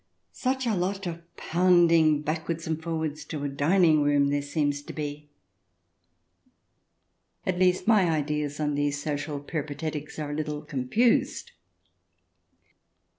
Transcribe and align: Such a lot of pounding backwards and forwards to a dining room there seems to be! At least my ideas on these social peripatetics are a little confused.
Such 0.33 0.65
a 0.65 0.73
lot 0.73 1.05
of 1.05 1.21
pounding 1.37 2.23
backwards 2.23 2.65
and 2.65 2.81
forwards 2.81 3.23
to 3.25 3.43
a 3.43 3.47
dining 3.47 4.01
room 4.01 4.29
there 4.29 4.41
seems 4.41 4.81
to 4.81 4.93
be! 4.93 5.29
At 7.45 7.59
least 7.59 7.87
my 7.87 8.09
ideas 8.09 8.59
on 8.59 8.73
these 8.73 8.99
social 8.99 9.39
peripatetics 9.39 10.17
are 10.17 10.31
a 10.31 10.35
little 10.35 10.63
confused. 10.63 11.51